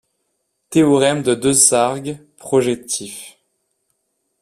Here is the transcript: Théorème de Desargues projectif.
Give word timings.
Théorème 0.71 1.21
de 1.21 1.35
Desargues 1.35 2.17
projectif. 2.37 3.37